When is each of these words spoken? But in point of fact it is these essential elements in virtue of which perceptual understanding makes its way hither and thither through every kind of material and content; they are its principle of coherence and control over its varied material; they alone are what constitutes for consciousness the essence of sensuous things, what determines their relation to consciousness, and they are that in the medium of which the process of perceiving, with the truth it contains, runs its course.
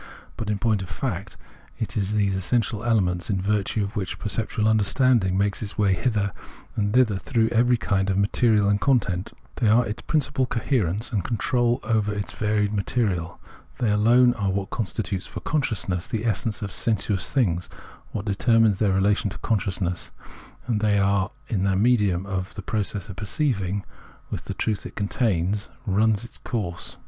But 0.35 0.49
in 0.49 0.57
point 0.57 0.81
of 0.81 0.89
fact 0.89 1.37
it 1.77 1.95
is 1.95 2.13
these 2.15 2.33
essential 2.35 2.83
elements 2.83 3.29
in 3.29 3.39
virtue 3.39 3.83
of 3.83 3.95
which 3.95 4.17
perceptual 4.17 4.67
understanding 4.67 5.37
makes 5.37 5.61
its 5.61 5.77
way 5.77 5.93
hither 5.93 6.31
and 6.75 6.91
thither 6.91 7.17
through 7.19 7.49
every 7.49 7.77
kind 7.77 8.09
of 8.09 8.17
material 8.17 8.67
and 8.67 8.81
content; 8.81 9.31
they 9.57 9.67
are 9.67 9.85
its 9.85 10.01
principle 10.01 10.45
of 10.45 10.49
coherence 10.49 11.11
and 11.11 11.23
control 11.23 11.79
over 11.83 12.11
its 12.11 12.31
varied 12.33 12.73
material; 12.73 13.39
they 13.77 13.91
alone 13.91 14.33
are 14.33 14.49
what 14.49 14.71
constitutes 14.71 15.27
for 15.27 15.41
consciousness 15.41 16.07
the 16.07 16.25
essence 16.25 16.63
of 16.63 16.71
sensuous 16.71 17.31
things, 17.31 17.69
what 18.11 18.25
determines 18.25 18.79
their 18.79 18.91
relation 18.93 19.29
to 19.29 19.37
consciousness, 19.37 20.09
and 20.65 20.81
they 20.81 20.97
are 20.97 21.29
that 21.47 21.53
in 21.53 21.63
the 21.63 21.75
medium 21.75 22.25
of 22.25 22.47
which 22.47 22.55
the 22.55 22.63
process 22.63 23.07
of 23.07 23.15
perceiving, 23.15 23.85
with 24.31 24.45
the 24.45 24.55
truth 24.55 24.83
it 24.87 24.95
contains, 24.95 25.69
runs 25.85 26.25
its 26.25 26.39
course. 26.39 26.97